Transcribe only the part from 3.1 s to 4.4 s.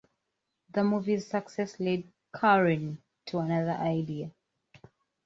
to another idea.